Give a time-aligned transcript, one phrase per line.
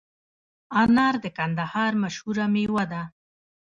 [0.81, 3.01] انار د کندهار مشهوره میوه ده